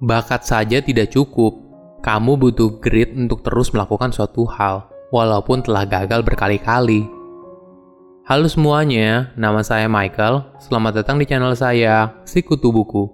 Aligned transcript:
Bakat 0.00 0.48
saja 0.48 0.80
tidak 0.80 1.12
cukup. 1.12 1.60
Kamu 2.00 2.40
butuh 2.40 2.80
grit 2.80 3.12
untuk 3.12 3.44
terus 3.44 3.68
melakukan 3.68 4.08
suatu 4.08 4.48
hal, 4.48 4.88
walaupun 5.12 5.60
telah 5.60 5.84
gagal 5.84 6.24
berkali-kali. 6.24 7.04
Halo 8.24 8.48
semuanya, 8.48 9.28
nama 9.36 9.60
saya 9.60 9.92
Michael. 9.92 10.56
Selamat 10.56 11.04
datang 11.04 11.20
di 11.20 11.28
channel 11.28 11.52
saya, 11.52 12.16
Sikutu 12.24 12.72
Buku. 12.72 13.12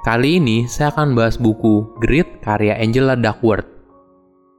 Kali 0.00 0.40
ini 0.40 0.64
saya 0.64 0.88
akan 0.88 1.12
bahas 1.12 1.36
buku 1.36 2.00
Grit 2.00 2.40
karya 2.40 2.80
Angela 2.80 3.12
Duckworth. 3.12 3.68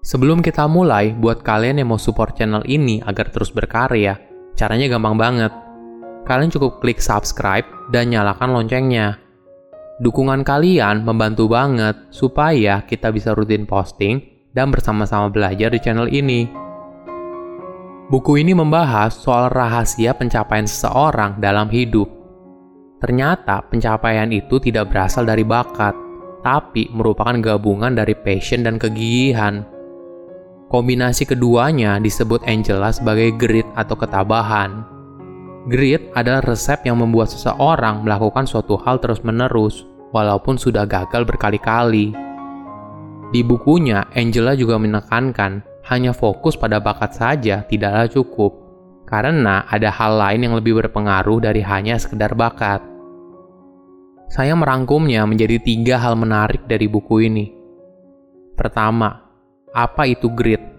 Sebelum 0.05 0.46
kita 0.46 0.70
mulai, 0.70 1.10
buat 1.18 1.42
kalian 1.42 1.82
yang 1.82 1.89
mau 1.89 1.98
support 1.98 2.38
channel 2.38 2.62
ini 2.70 3.02
agar 3.02 3.34
terus 3.34 3.50
berkarya, 3.50 4.21
caranya 4.54 4.94
gampang 4.94 5.18
banget. 5.18 5.54
Kalian 6.30 6.54
cukup 6.54 6.86
klik 6.86 7.02
subscribe 7.02 7.66
dan 7.89 8.14
nyalakan 8.14 8.54
loncengnya 8.54 9.25
Dukungan 9.95 10.44
kalian 10.44 11.08
membantu 11.08 11.48
banget 11.48 11.95
supaya 12.12 12.84
kita 12.84 13.16
bisa 13.16 13.31
rutin 13.31 13.63
posting 13.63 14.20
dan 14.52 14.67
bersama-sama 14.67 15.31
belajar 15.31 15.72
di 15.72 15.80
channel 15.80 16.12
ini. 16.12 16.44
Buku 18.12 18.44
ini 18.44 18.52
membahas 18.52 19.16
soal 19.16 19.48
rahasia 19.48 20.12
pencapaian 20.12 20.67
seseorang 20.67 21.39
dalam 21.39 21.72
hidup. 21.72 22.12
Ternyata 23.00 23.63
pencapaian 23.72 24.27
itu 24.36 24.59
tidak 24.59 24.91
berasal 24.91 25.23
dari 25.23 25.48
bakat, 25.48 25.95
tapi 26.44 26.91
merupakan 26.91 27.39
gabungan 27.39 27.95
dari 27.95 28.20
passion 28.20 28.67
dan 28.67 28.75
kegigihan. 28.75 29.64
Kombinasi 30.67 31.23
keduanya 31.23 32.03
disebut 32.03 32.44
Angela 32.44 32.91
sebagai 32.91 33.31
grit 33.31 33.66
atau 33.80 33.95
ketabahan. 33.95 34.95
Grit 35.66 36.14
adalah 36.14 36.46
resep 36.46 36.86
yang 36.86 37.02
membuat 37.02 37.34
seseorang 37.34 38.06
melakukan 38.06 38.46
suatu 38.46 38.78
hal 38.86 39.02
terus-menerus, 39.02 39.82
walaupun 40.14 40.62
sudah 40.62 40.86
gagal 40.86 41.26
berkali-kali. 41.26 42.14
Di 43.34 43.42
bukunya, 43.42 44.06
Angela 44.14 44.54
juga 44.54 44.78
menekankan 44.78 45.66
hanya 45.89 46.14
fokus 46.14 46.54
pada 46.54 46.78
bakat 46.78 47.17
saja 47.17 47.66
tidaklah 47.66 48.06
cukup, 48.06 48.52
karena 49.09 49.66
ada 49.66 49.89
hal 49.89 50.22
lain 50.22 50.45
yang 50.45 50.54
lebih 50.54 50.78
berpengaruh 50.86 51.42
dari 51.42 51.66
hanya 51.66 51.98
sekedar 51.98 52.38
bakat. 52.38 52.86
Saya 54.30 54.54
merangkumnya 54.54 55.26
menjadi 55.26 55.58
tiga 55.66 55.98
hal 55.98 56.14
menarik 56.14 56.70
dari 56.70 56.86
buku 56.86 57.26
ini. 57.26 57.45
Pertama, 58.54 59.17
apa 59.73 60.06
itu 60.06 60.30
grit? 60.30 60.75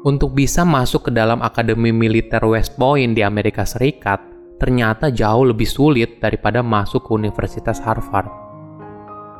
Untuk 0.00 0.32
bisa 0.32 0.64
masuk 0.64 1.08
ke 1.08 1.10
dalam 1.12 1.44
Akademi 1.44 1.92
Militer 1.92 2.40
West 2.48 2.72
Point 2.80 3.12
di 3.12 3.20
Amerika 3.20 3.68
Serikat, 3.68 4.16
ternyata 4.56 5.12
jauh 5.12 5.44
lebih 5.44 5.68
sulit 5.68 6.24
daripada 6.24 6.64
masuk 6.64 7.04
ke 7.04 7.10
Universitas 7.12 7.76
Harvard. 7.84 8.32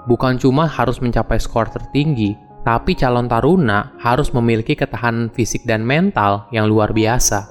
Bukan 0.04 0.36
cuma 0.36 0.68
harus 0.68 1.00
mencapai 1.00 1.40
skor 1.40 1.72
tertinggi, 1.72 2.36
tapi 2.60 2.92
calon 2.92 3.24
taruna 3.24 3.96
harus 4.04 4.36
memiliki 4.36 4.76
ketahanan 4.76 5.32
fisik 5.32 5.64
dan 5.64 5.80
mental 5.80 6.44
yang 6.52 6.68
luar 6.68 6.92
biasa. 6.92 7.48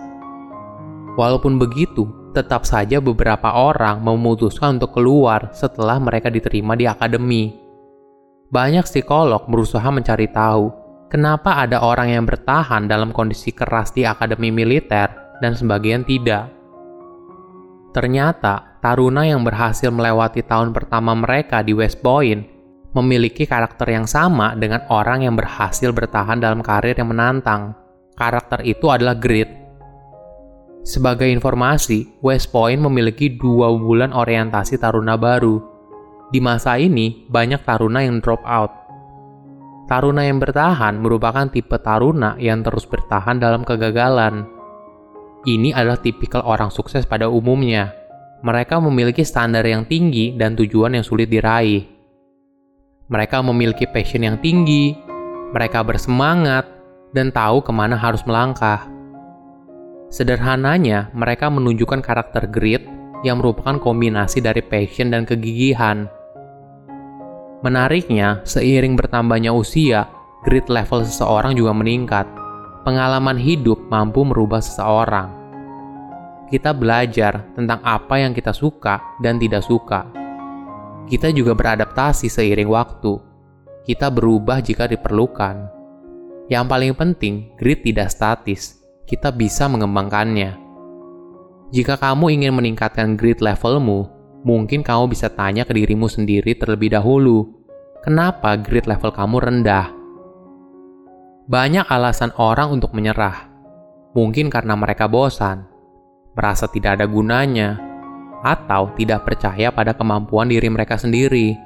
Walaupun 1.17 1.57
begitu, 1.57 2.05
tetap 2.37 2.61
saja 2.61 3.01
beberapa 3.01 3.49
orang 3.57 4.05
memutuskan 4.05 4.77
untuk 4.77 4.93
keluar 4.93 5.49
setelah 5.49 5.97
mereka 5.97 6.29
diterima 6.29 6.77
di 6.77 6.85
akademi. 6.85 7.57
Banyak 8.53 8.85
psikolog 8.85 9.49
berusaha 9.49 9.89
mencari 9.89 10.29
tahu 10.29 10.78
kenapa 11.09 11.59
ada 11.65 11.81
orang 11.81 12.13
yang 12.13 12.23
bertahan 12.29 12.85
dalam 12.85 13.09
kondisi 13.09 13.51
keras 13.51 13.91
di 13.91 14.05
akademi 14.05 14.53
militer 14.53 15.09
dan 15.41 15.57
sebagian 15.57 16.05
tidak. 16.05 16.53
Ternyata, 17.89 18.79
taruna 18.79 19.25
yang 19.25 19.41
berhasil 19.41 19.89
melewati 19.89 20.45
tahun 20.45 20.71
pertama 20.71 21.17
mereka 21.17 21.65
di 21.65 21.73
West 21.73 21.99
Point 22.05 22.45
memiliki 22.93 23.45
karakter 23.49 23.89
yang 23.89 24.05
sama 24.05 24.53
dengan 24.53 24.85
orang 24.89 25.25
yang 25.25 25.33
berhasil 25.37 25.89
bertahan 25.89 26.37
dalam 26.37 26.61
karir 26.61 26.93
yang 26.93 27.09
menantang. 27.09 27.73
Karakter 28.13 28.61
itu 28.65 28.89
adalah 28.93 29.17
grit. 29.17 29.49
Sebagai 30.85 31.27
informasi, 31.27 32.21
West 32.21 32.53
Point 32.53 32.81
memiliki 32.81 33.35
dua 33.35 33.73
bulan 33.73 34.13
orientasi 34.13 34.79
taruna 34.79 35.17
baru. 35.17 35.61
Di 36.29 36.37
masa 36.37 36.77
ini, 36.77 37.25
banyak 37.25 37.65
taruna 37.65 38.05
yang 38.05 38.21
drop 38.21 38.41
out 38.45 38.78
Taruna 39.89 40.21
yang 40.21 40.37
bertahan 40.37 41.01
merupakan 41.01 41.49
tipe 41.49 41.73
taruna 41.81 42.37
yang 42.37 42.61
terus 42.61 42.85
bertahan 42.85 43.41
dalam 43.41 43.65
kegagalan. 43.65 44.45
Ini 45.49 45.73
adalah 45.73 45.97
tipikal 45.97 46.45
orang 46.45 46.69
sukses 46.69 47.09
pada 47.09 47.25
umumnya. 47.25 47.89
Mereka 48.45 48.77
memiliki 48.85 49.25
standar 49.25 49.65
yang 49.65 49.89
tinggi 49.89 50.37
dan 50.37 50.53
tujuan 50.53 50.93
yang 50.93 51.01
sulit 51.01 51.33
diraih. 51.33 51.89
Mereka 53.09 53.41
memiliki 53.41 53.89
passion 53.89 54.29
yang 54.29 54.37
tinggi, 54.37 54.93
mereka 55.57 55.81
bersemangat, 55.81 56.69
dan 57.17 57.33
tahu 57.33 57.65
ke 57.65 57.73
mana 57.73 57.97
harus 57.97 58.21
melangkah. 58.29 58.85
Sederhananya, 60.13 61.09
mereka 61.17 61.49
menunjukkan 61.49 62.05
karakter 62.05 62.45
grit 62.45 62.85
yang 63.25 63.41
merupakan 63.41 63.81
kombinasi 63.81 64.37
dari 64.37 64.61
passion 64.61 65.09
dan 65.09 65.25
kegigihan 65.25 66.05
Menariknya, 67.59 68.39
seiring 68.47 68.95
bertambahnya 68.95 69.51
usia, 69.51 70.07
grit 70.47 70.71
level 70.71 71.03
seseorang 71.03 71.59
juga 71.59 71.75
meningkat. 71.75 72.23
Pengalaman 72.87 73.35
hidup 73.35 73.75
mampu 73.91 74.23
merubah 74.23 74.63
seseorang. 74.63 75.27
Kita 76.47 76.71
belajar 76.71 77.45
tentang 77.53 77.83
apa 77.83 78.17
yang 78.17 78.31
kita 78.31 78.55
suka 78.55 79.19
dan 79.19 79.37
tidak 79.37 79.61
suka. 79.61 80.07
Kita 81.05 81.29
juga 81.35 81.51
beradaptasi 81.53 82.31
seiring 82.31 82.71
waktu. 82.71 83.13
Kita 83.83 84.07
berubah 84.07 84.63
jika 84.63 84.87
diperlukan. 84.87 85.55
Yang 86.49 86.65
paling 86.65 86.93
penting, 86.95 87.53
grit 87.59 87.83
tidak 87.85 88.09
statis. 88.09 88.81
Kita 89.05 89.29
bisa 89.35 89.69
mengembangkannya. 89.69 90.57
Jika 91.69 92.01
kamu 92.01 92.39
ingin 92.41 92.53
meningkatkan 92.57 93.13
grit 93.13 93.43
levelmu, 93.43 94.18
Mungkin 94.39 94.87
kamu 94.87 95.11
bisa 95.11 95.27
tanya 95.27 95.67
ke 95.67 95.75
dirimu 95.75 96.07
sendiri 96.07 96.55
terlebih 96.55 96.95
dahulu, 96.95 97.43
kenapa 97.99 98.55
grit 98.55 98.87
level 98.87 99.11
kamu 99.11 99.35
rendah? 99.35 99.91
Banyak 101.49 101.89
alasan 101.91 102.31
orang 102.39 102.71
untuk 102.71 102.95
menyerah. 102.95 103.51
Mungkin 104.15 104.47
karena 104.47 104.79
mereka 104.79 105.11
bosan, 105.11 105.67
merasa 106.37 106.71
tidak 106.71 107.01
ada 107.01 107.05
gunanya, 107.09 107.81
atau 108.39 108.95
tidak 108.95 109.27
percaya 109.27 109.75
pada 109.75 109.91
kemampuan 109.91 110.47
diri 110.47 110.71
mereka 110.71 110.95
sendiri. 110.95 111.59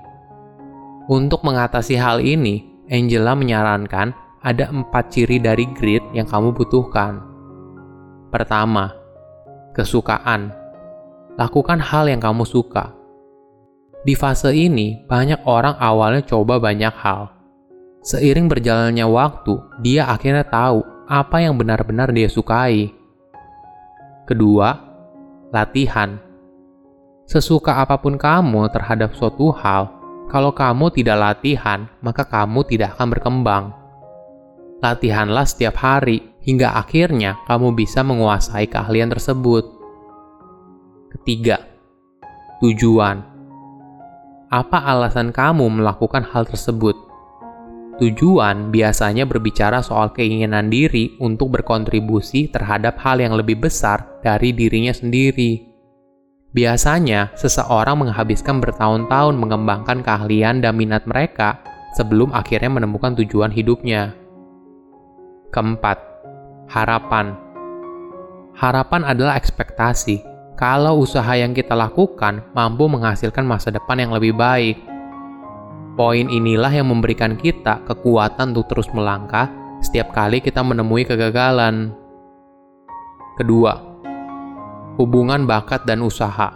Untuk 1.05 1.45
mengatasi 1.45 1.93
hal 1.93 2.25
ini, 2.25 2.65
Angela 2.89 3.37
menyarankan 3.37 4.17
ada 4.41 4.65
empat 4.73 5.13
ciri 5.13 5.37
dari 5.37 5.69
grit 5.77 6.01
yang 6.17 6.25
kamu 6.25 6.57
butuhkan. 6.57 7.21
Pertama, 8.33 8.91
kesukaan 9.77 10.62
lakukan 11.39 11.81
hal 11.81 12.05
yang 12.09 12.21
kamu 12.21 12.45
suka. 12.45 12.93
Di 14.03 14.13
fase 14.13 14.51
ini, 14.51 14.99
banyak 15.07 15.47
orang 15.47 15.79
awalnya 15.79 16.21
coba 16.27 16.59
banyak 16.59 16.91
hal. 16.91 17.31
Seiring 18.03 18.51
berjalannya 18.51 19.07
waktu, 19.07 19.55
dia 19.79 20.11
akhirnya 20.11 20.43
tahu 20.43 20.83
apa 21.07 21.39
yang 21.39 21.55
benar-benar 21.55 22.11
dia 22.11 22.27
sukai. 22.27 22.91
Kedua, 24.27 24.75
latihan. 25.55 26.19
Sesuka 27.23 27.79
apa 27.79 27.95
pun 27.95 28.19
kamu 28.19 28.67
terhadap 28.75 29.15
suatu 29.15 29.55
hal, 29.55 29.87
kalau 30.27 30.51
kamu 30.51 30.91
tidak 30.91 31.15
latihan, 31.15 31.87
maka 32.03 32.27
kamu 32.27 32.67
tidak 32.67 32.99
akan 32.99 33.07
berkembang. 33.13 33.65
Latihanlah 34.83 35.47
setiap 35.47 35.79
hari 35.79 36.35
hingga 36.43 36.75
akhirnya 36.75 37.39
kamu 37.47 37.71
bisa 37.71 38.03
menguasai 38.03 38.67
keahlian 38.67 39.07
tersebut. 39.07 39.82
Ketiga, 41.23 41.55
tujuan. 42.59 43.23
Apa 44.51 44.75
alasan 44.91 45.31
kamu 45.31 45.79
melakukan 45.79 46.19
hal 46.19 46.43
tersebut? 46.43 46.99
Tujuan 47.95 48.75
biasanya 48.75 49.23
berbicara 49.23 49.79
soal 49.79 50.11
keinginan 50.11 50.67
diri 50.67 51.15
untuk 51.23 51.55
berkontribusi 51.55 52.51
terhadap 52.51 52.99
hal 52.99 53.23
yang 53.23 53.39
lebih 53.39 53.55
besar 53.55 54.19
dari 54.19 54.51
dirinya 54.51 54.91
sendiri. 54.91 55.63
Biasanya, 56.51 57.31
seseorang 57.39 58.03
menghabiskan 58.03 58.59
bertahun-tahun 58.59 59.39
mengembangkan 59.39 60.03
keahlian 60.03 60.59
dan 60.59 60.75
minat 60.75 61.07
mereka 61.07 61.63
sebelum 61.95 62.35
akhirnya 62.35 62.83
menemukan 62.83 63.15
tujuan 63.15 63.55
hidupnya. 63.55 64.11
Keempat, 65.55 66.03
harapan. 66.67 67.39
Harapan 68.59 69.07
adalah 69.07 69.39
ekspektasi 69.39 70.32
kalau 70.53 71.01
usaha 71.01 71.33
yang 71.33 71.51
kita 71.51 71.73
lakukan 71.73 72.45
mampu 72.53 72.85
menghasilkan 72.85 73.41
masa 73.41 73.73
depan 73.73 73.97
yang 73.97 74.11
lebih 74.13 74.37
baik. 74.37 74.77
Poin 75.93 76.25
inilah 76.29 76.73
yang 76.73 76.89
memberikan 76.89 77.37
kita 77.37 77.81
kekuatan 77.85 78.53
untuk 78.53 78.69
terus 78.69 78.89
melangkah 78.93 79.49
setiap 79.83 80.15
kali 80.15 80.41
kita 80.41 80.63
menemui 80.63 81.05
kegagalan. 81.05 81.93
Kedua, 83.37 83.73
hubungan 84.97 85.45
bakat 85.49 85.85
dan 85.89 86.05
usaha. 86.05 86.53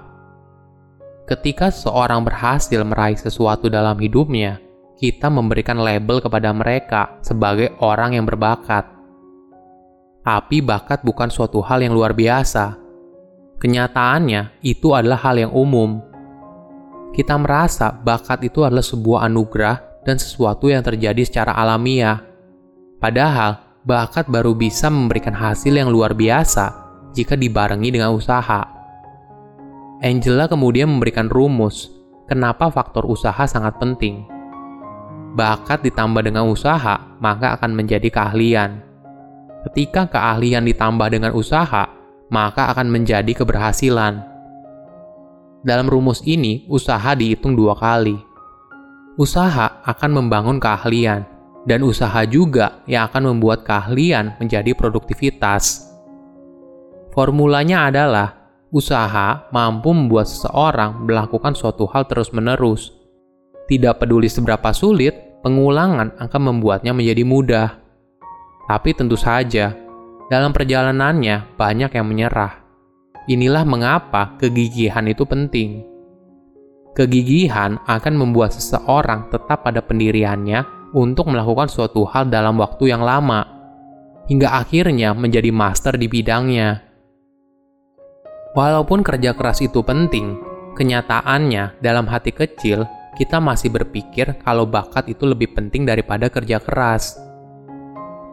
Ketika 1.27 1.67
seseorang 1.67 2.23
berhasil 2.23 2.79
meraih 2.87 3.19
sesuatu 3.19 3.67
dalam 3.67 3.99
hidupnya, 3.99 4.63
kita 4.95 5.27
memberikan 5.29 5.77
label 5.77 6.23
kepada 6.23 6.49
mereka 6.55 7.19
sebagai 7.19 7.75
orang 7.83 8.15
yang 8.15 8.25
berbakat. 8.25 8.87
Tapi 10.23 10.63
bakat 10.63 11.03
bukan 11.03 11.27
suatu 11.27 11.59
hal 11.61 11.83
yang 11.83 11.91
luar 11.93 12.15
biasa. 12.15 12.86
Kenyataannya, 13.57 14.61
itu 14.61 14.93
adalah 14.93 15.17
hal 15.17 15.41
yang 15.41 15.49
umum. 15.49 15.97
Kita 17.09 17.33
merasa 17.41 17.89
bakat 17.89 18.45
itu 18.45 18.61
adalah 18.61 18.85
sebuah 18.85 19.25
anugerah 19.25 20.05
dan 20.05 20.21
sesuatu 20.21 20.69
yang 20.69 20.85
terjadi 20.85 21.25
secara 21.25 21.57
alamiah. 21.57 22.21
Padahal, 23.01 23.81
bakat 23.81 24.29
baru 24.29 24.53
bisa 24.53 24.93
memberikan 24.93 25.33
hasil 25.33 25.73
yang 25.73 25.89
luar 25.89 26.13
biasa 26.13 26.69
jika 27.17 27.33
dibarengi 27.33 27.89
dengan 27.89 28.13
usaha. 28.13 28.61
Angela 30.05 30.45
kemudian 30.45 30.93
memberikan 30.93 31.25
rumus 31.25 31.89
kenapa 32.29 32.69
faktor 32.69 33.09
usaha 33.09 33.41
sangat 33.49 33.81
penting. 33.81 34.29
Bakat 35.33 35.81
ditambah 35.81 36.21
dengan 36.21 36.45
usaha, 36.45 37.17
maka 37.17 37.57
akan 37.57 37.73
menjadi 37.73 38.13
keahlian. 38.13 38.85
Ketika 39.65 40.05
keahlian 40.05 40.61
ditambah 40.69 41.09
dengan 41.09 41.33
usaha, 41.33 41.96
maka 42.31 42.71
akan 42.71 42.87
menjadi 42.91 43.31
keberhasilan. 43.33 44.23
Dalam 45.63 45.87
rumus 45.89 46.23
ini, 46.23 46.67
usaha 46.71 47.11
dihitung 47.17 47.57
dua 47.57 47.75
kali. 47.75 48.15
Usaha 49.17 49.81
akan 49.83 50.11
membangun 50.23 50.61
keahlian, 50.61 51.25
dan 51.65 51.79
usaha 51.83 52.23
juga 52.23 52.85
yang 52.85 53.09
akan 53.09 53.35
membuat 53.35 53.65
keahlian 53.65 54.37
menjadi 54.37 54.71
produktivitas. 54.77 55.89
Formulanya 57.11 57.89
adalah 57.89 58.37
Usaha 58.67 59.47
mampu 59.55 59.95
membuat 59.95 60.27
seseorang 60.27 61.07
melakukan 61.07 61.55
suatu 61.55 61.87
hal 61.87 62.03
terus-menerus. 62.03 62.91
Tidak 63.63 63.95
peduli 63.95 64.27
seberapa 64.27 64.75
sulit, 64.75 65.39
pengulangan 65.39 66.19
akan 66.19 66.41
membuatnya 66.51 66.91
menjadi 66.91 67.23
mudah. 67.23 67.79
Tapi 68.67 68.91
tentu 68.91 69.15
saja, 69.15 69.71
dalam 70.27 70.51
perjalanannya 70.51 71.55
banyak 71.55 71.91
yang 71.95 72.07
menyerah. 72.07 72.53
Inilah 73.27 73.63
mengapa 73.67 74.39
kegigihan 74.39 75.03
itu 75.07 75.27
penting. 75.27 75.83
Kegigihan 76.95 77.79
akan 77.83 78.13
membuat 78.15 78.55
seseorang 78.55 79.27
tetap 79.31 79.67
pada 79.67 79.83
pendiriannya 79.83 80.91
untuk 80.95 81.27
melakukan 81.27 81.67
suatu 81.67 82.07
hal 82.07 82.31
dalam 82.31 82.55
waktu 82.55 82.91
yang 82.91 83.03
lama, 83.03 83.43
hingga 84.31 84.55
akhirnya 84.63 85.11
menjadi 85.11 85.51
master 85.51 85.99
di 85.99 86.07
bidangnya. 86.07 86.83
Walaupun 88.55 89.03
kerja 89.03 89.35
keras 89.35 89.61
itu 89.61 89.83
penting, 89.83 90.39
kenyataannya 90.73 91.83
dalam 91.83 92.07
hati 92.07 92.31
kecil 92.31 92.87
kita 93.17 93.37
masih 93.41 93.73
berpikir 93.73 94.37
kalau 94.41 94.65
bakat 94.65 95.09
itu 95.09 95.25
lebih 95.25 95.53
penting 95.53 95.83
daripada 95.85 96.29
kerja 96.29 96.61
keras. 96.61 97.17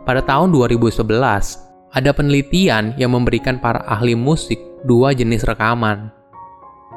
Pada 0.05 0.21
tahun 0.21 0.53
2011, 0.53 1.64
ada 1.95 2.11
penelitian 2.11 2.91
yang 2.99 3.15
memberikan 3.15 3.63
para 3.63 3.79
ahli 3.87 4.19
musik 4.19 4.59
dua 4.83 5.15
jenis 5.15 5.47
rekaman. 5.47 6.11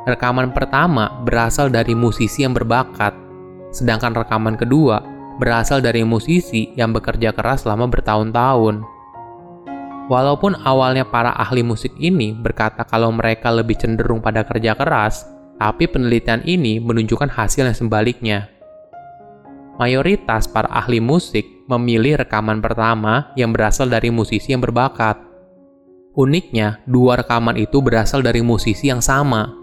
Rekaman 0.09 0.49
pertama 0.57 1.21
berasal 1.21 1.69
dari 1.69 1.93
musisi 1.93 2.41
yang 2.41 2.57
berbakat, 2.57 3.13
sedangkan 3.69 4.17
rekaman 4.17 4.57
kedua 4.57 5.05
berasal 5.37 5.85
dari 5.85 6.01
musisi 6.01 6.73
yang 6.73 6.97
bekerja 6.97 7.29
keras 7.29 7.61
selama 7.61 7.85
bertahun-tahun. 7.93 8.81
Walaupun 10.09 10.57
awalnya 10.65 11.05
para 11.05 11.35
ahli 11.35 11.61
musik 11.61 11.93
ini 12.01 12.33
berkata 12.33 12.81
kalau 12.81 13.13
mereka 13.13 13.53
lebih 13.53 13.77
cenderung 13.77 14.17
pada 14.17 14.41
kerja 14.41 14.73
keras, 14.73 15.29
tapi 15.61 15.85
penelitian 15.85 16.41
ini 16.41 16.81
menunjukkan 16.81 17.29
hasil 17.29 17.69
yang 17.69 17.77
sebaliknya. 17.77 18.56
Mayoritas 19.77 20.49
para 20.49 20.65
ahli 20.73 20.97
musik 20.97 21.45
memilih 21.69 22.17
rekaman 22.17 22.57
pertama 22.65 23.29
yang 23.37 23.53
berasal 23.53 23.85
dari 23.85 24.09
musisi 24.09 24.49
yang 24.49 24.61
berbakat. 24.65 25.21
Uniknya, 26.17 26.81
dua 26.89 27.21
rekaman 27.21 27.61
itu 27.61 27.77
berasal 27.77 28.25
dari 28.25 28.41
musisi 28.41 28.89
yang 28.89 29.05
sama. 29.05 29.53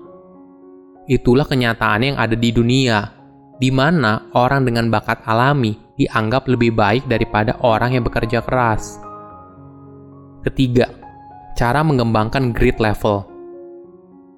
Itulah 1.10 1.50
kenyataan 1.50 2.14
yang 2.14 2.16
ada 2.16 2.38
di 2.38 2.54
dunia, 2.54 3.10
di 3.58 3.74
mana 3.74 4.30
orang 4.38 4.62
dengan 4.62 4.86
bakat 4.86 5.18
alami 5.26 5.74
dianggap 5.98 6.46
lebih 6.46 6.70
baik 6.78 7.10
daripada 7.10 7.58
orang 7.66 7.98
yang 7.98 8.06
bekerja 8.06 8.38
keras. 8.38 9.02
Ketiga, 10.46 10.94
cara 11.58 11.82
mengembangkan 11.82 12.54
grit 12.54 12.78
level. 12.78 13.26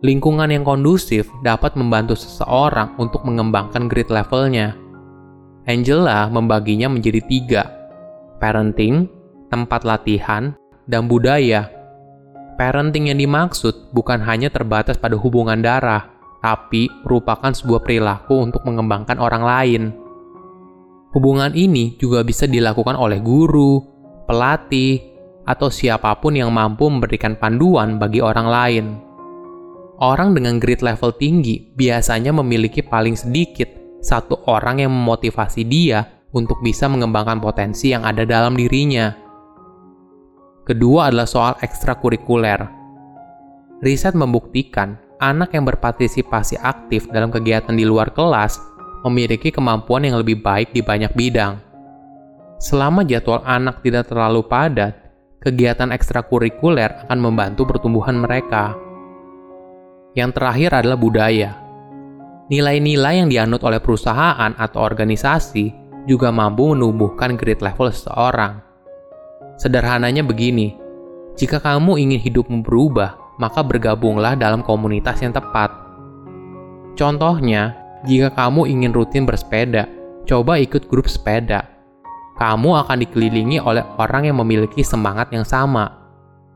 Lingkungan 0.00 0.49
yang 0.49 0.64
kondusif 0.64 1.29
dapat 1.44 1.76
membantu 1.76 2.17
seseorang 2.17 2.96
untuk 2.96 3.29
mengembangkan 3.29 3.93
grit 3.93 4.08
levelnya. 4.08 4.86
Angela 5.67 6.31
membaginya 6.31 6.87
menjadi 6.87 7.19
tiga, 7.27 7.63
parenting, 8.39 9.11
tempat 9.51 9.83
latihan, 9.83 10.55
dan 10.87 11.11
budaya. 11.11 11.67
Parenting 12.55 13.11
yang 13.11 13.19
dimaksud 13.19 13.91
bukan 13.91 14.23
hanya 14.23 14.47
terbatas 14.47 14.95
pada 14.95 15.19
hubungan 15.19 15.59
darah, 15.59 16.07
tapi 16.39 16.87
merupakan 17.03 17.51
sebuah 17.51 17.83
perilaku 17.83 18.47
untuk 18.47 18.63
mengembangkan 18.63 19.19
orang 19.19 19.43
lain. 19.43 19.83
Hubungan 21.11 21.51
ini 21.51 21.99
juga 21.99 22.23
bisa 22.23 22.47
dilakukan 22.47 22.95
oleh 22.95 23.19
guru, 23.19 23.83
pelatih, 24.31 25.03
atau 25.51 25.67
siapa 25.67 26.15
pun 26.23 26.39
yang 26.39 26.55
mampu 26.55 26.87
memberikan 26.87 27.35
panduan 27.35 27.99
bagi 27.99 28.23
orang 28.23 28.47
lain. 28.47 28.87
Orang 29.99 30.31
dengan 30.31 30.63
grit 30.63 30.79
level 30.79 31.11
tinggi 31.19 31.75
biasanya 31.75 32.31
memiliki 32.31 32.87
paling 32.87 33.19
sedikit 33.19 33.75
satu 34.06 34.47
orang 34.47 34.87
yang 34.87 34.94
memotivasi 34.94 35.67
dia 35.67 36.06
untuk 36.31 36.62
bisa 36.62 36.87
mengembangkan 36.87 37.43
potensi 37.43 37.91
yang 37.91 38.06
ada 38.06 38.23
dalam 38.23 38.55
dirinya. 38.55 39.11
Kedua 40.62 41.11
adalah 41.11 41.26
soal 41.26 41.58
ekstrakurikuler. 41.58 42.62
Riset 43.82 44.14
membuktikan 44.14 44.94
anak 45.19 45.58
yang 45.58 45.67
berpartisipasi 45.67 46.62
aktif 46.62 47.11
dalam 47.11 47.35
kegiatan 47.35 47.75
di 47.75 47.82
luar 47.82 48.14
kelas 48.14 48.62
memiliki 49.03 49.50
kemampuan 49.50 50.06
yang 50.06 50.23
lebih 50.23 50.38
baik 50.38 50.70
di 50.70 50.87
banyak 50.87 51.11
bidang. 51.19 51.58
Selama 52.62 53.03
jadwal 53.03 53.43
anak 53.44 53.82
tidak 53.82 54.08
terlalu 54.08 54.47
padat, 54.47 54.97
kegiatan 55.43 55.93
ekstrakurikuler 55.93 57.05
akan 57.06 57.19
membantu 57.20 57.69
pertumbuhan 57.69 58.17
mereka. 58.17 58.73
Yang 60.17 60.31
terakhir 60.41 60.70
adalah 60.82 60.99
budaya. 60.99 61.66
Nilai-nilai 62.46 63.24
yang 63.24 63.29
dianut 63.29 63.62
oleh 63.67 63.82
perusahaan 63.82 64.55
atau 64.55 64.79
organisasi 64.79 65.74
juga 66.06 66.31
mampu 66.31 66.74
menumbuhkan 66.74 67.34
grit 67.34 67.58
level 67.58 67.91
seseorang. 67.91 68.62
Sederhananya 69.58 70.22
begini, 70.22 70.79
jika 71.34 71.58
kamu 71.58 71.98
ingin 71.98 72.20
hidupmu 72.22 72.62
berubah, 72.62 73.19
maka 73.43 73.67
bergabunglah 73.67 74.38
dalam 74.38 74.62
komunitas 74.62 75.19
yang 75.20 75.34
tepat. 75.34 75.74
Contohnya, 76.94 77.74
jika 78.06 78.31
kamu 78.31 78.70
ingin 78.70 78.94
rutin 78.94 79.26
bersepeda, 79.26 79.91
coba 80.24 80.62
ikut 80.62 80.86
grup 80.86 81.10
sepeda 81.10 81.76
kamu 82.36 82.84
akan 82.84 83.00
dikelilingi 83.00 83.58
oleh 83.65 83.81
orang 83.96 84.29
yang 84.29 84.36
memiliki 84.44 84.84
semangat 84.84 85.32
yang 85.32 85.48
sama. 85.48 86.05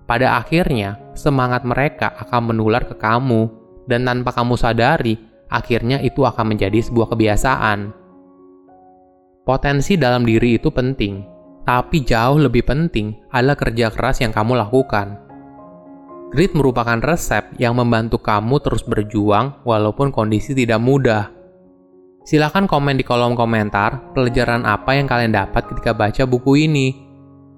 Pada 0.04 0.37
akhirnya, 0.37 1.00
semangat 1.16 1.64
mereka 1.64 2.12
akan 2.20 2.52
menular 2.52 2.85
ke 2.85 2.92
kamu, 3.00 3.49
dan 3.88 4.04
tanpa 4.04 4.37
kamu 4.37 4.61
sadari, 4.61 5.16
akhirnya 5.50 5.99
itu 6.00 6.23
akan 6.23 6.54
menjadi 6.54 6.78
sebuah 6.80 7.12
kebiasaan. 7.12 7.92
Potensi 9.42 9.99
dalam 9.99 10.23
diri 10.23 10.57
itu 10.57 10.71
penting, 10.71 11.26
tapi 11.66 12.07
jauh 12.07 12.38
lebih 12.38 12.62
penting 12.62 13.19
adalah 13.35 13.59
kerja 13.59 13.90
keras 13.90 14.23
yang 14.23 14.30
kamu 14.30 14.57
lakukan. 14.57 15.19
Grit 16.30 16.54
merupakan 16.54 17.02
resep 17.02 17.59
yang 17.59 17.75
membantu 17.75 18.23
kamu 18.23 18.62
terus 18.62 18.87
berjuang 18.87 19.66
walaupun 19.66 20.14
kondisi 20.14 20.54
tidak 20.54 20.78
mudah. 20.78 21.35
Silahkan 22.23 22.71
komen 22.71 22.95
di 22.95 23.02
kolom 23.02 23.35
komentar 23.35 24.14
pelajaran 24.14 24.62
apa 24.62 24.95
yang 24.95 25.11
kalian 25.11 25.35
dapat 25.35 25.66
ketika 25.66 25.90
baca 25.90 26.23
buku 26.30 26.71
ini. 26.71 26.95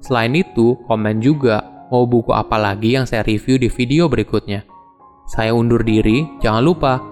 Selain 0.00 0.32
itu, 0.32 0.80
komen 0.88 1.20
juga 1.20 1.60
mau 1.92 2.08
buku 2.08 2.32
apa 2.32 2.56
lagi 2.56 2.96
yang 2.96 3.04
saya 3.04 3.20
review 3.20 3.60
di 3.60 3.68
video 3.68 4.08
berikutnya. 4.08 4.64
Saya 5.28 5.52
undur 5.52 5.84
diri, 5.84 6.24
jangan 6.40 6.64
lupa 6.64 7.11